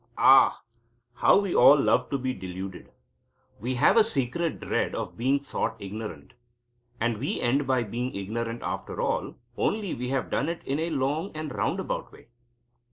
[0.17, 0.63] Ah!
[1.13, 2.91] how we all love to be deluded!
[3.59, 6.33] We have a secret dread of being thought ignorant.
[6.99, 10.89] And we end by being ignorant after all, only we have done it in a
[10.89, 12.29] long and roundabout way.